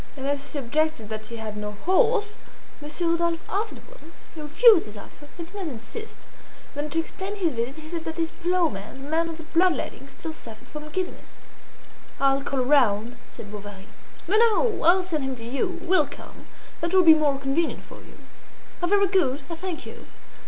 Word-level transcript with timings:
And 0.17 0.25
as 0.27 0.49
she 0.49 0.57
objected 0.57 1.09
that 1.09 1.27
she 1.27 1.35
had 1.35 1.55
no 1.55 1.73
horse, 1.85 2.35
Monsieur 2.81 3.09
Rodolphe 3.11 3.39
offered 3.47 3.87
one. 3.87 4.11
She 4.33 4.41
refused 4.41 4.87
his 4.87 4.97
offer; 4.97 5.27
he 5.37 5.43
did 5.43 5.53
not 5.53 5.67
insist. 5.67 6.17
Then 6.73 6.89
to 6.89 6.99
explain 6.99 7.35
his 7.35 7.51
visit 7.53 7.77
he 7.77 7.87
said 7.87 8.05
that 8.05 8.17
his 8.17 8.31
ploughman, 8.31 9.03
the 9.03 9.07
man 9.11 9.29
of 9.29 9.37
the 9.37 9.43
blood 9.43 9.73
letting, 9.75 10.09
still 10.09 10.33
suffered 10.33 10.67
from 10.67 10.89
giddiness. 10.89 11.41
"I'll 12.19 12.41
call 12.41 12.61
around," 12.61 13.15
said 13.29 13.51
Bovary. 13.51 13.87
"No, 14.27 14.37
no! 14.37 14.81
I'll 14.83 15.03
send 15.03 15.23
him 15.23 15.35
to 15.35 15.45
you; 15.45 15.79
we'll 15.83 16.07
come; 16.07 16.47
that 16.79 16.95
will 16.95 17.03
be 17.03 17.13
more 17.13 17.37
convenient 17.37 17.83
for 17.83 17.97
you." 17.99 18.17
"Ah! 18.81 18.87
very 18.87 19.05
good! 19.05 19.43
I 19.51 19.55
thank 19.55 19.85
you." 19.85 20.07